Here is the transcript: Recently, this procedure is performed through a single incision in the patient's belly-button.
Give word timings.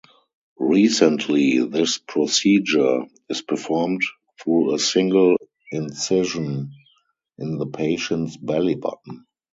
Recently, 0.57 1.63
this 1.63 1.99
procedure 1.99 3.05
is 3.29 3.43
performed 3.43 4.01
through 4.41 4.73
a 4.73 4.79
single 4.79 5.35
incision 5.69 6.71
in 7.37 7.59
the 7.59 7.67
patient's 7.67 8.35
belly-button. 8.35 9.27